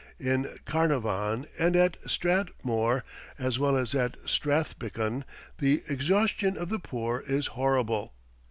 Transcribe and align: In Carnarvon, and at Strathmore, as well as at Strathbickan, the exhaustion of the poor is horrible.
In 0.19 0.57
Carnarvon, 0.65 1.45
and 1.59 1.75
at 1.75 1.95
Strathmore, 2.07 3.03
as 3.37 3.59
well 3.59 3.77
as 3.77 3.93
at 3.93 4.15
Strathbickan, 4.25 5.25
the 5.59 5.83
exhaustion 5.89 6.57
of 6.57 6.69
the 6.69 6.79
poor 6.79 7.23
is 7.27 7.45
horrible. 7.53 8.11